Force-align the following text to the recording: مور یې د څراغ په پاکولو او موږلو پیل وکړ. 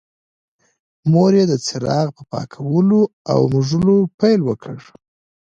مور 1.11 1.31
یې 1.39 1.45
د 1.47 1.53
څراغ 1.65 2.07
په 2.17 2.23
پاکولو 2.31 3.01
او 3.31 3.39
موږلو 3.53 3.95
پیل 4.19 4.39
وکړ. 4.45 4.77